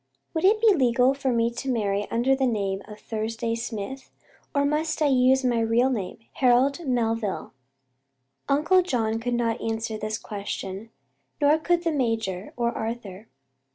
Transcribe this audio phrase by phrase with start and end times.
[0.33, 4.09] "Would it be legal for me to marry under the name of Thursday Smith,
[4.55, 7.53] or must I use my real name Harold Melville?"
[8.49, 10.89] Uncle John could not answer this question,
[11.39, 13.27] nor could the major or Arthur.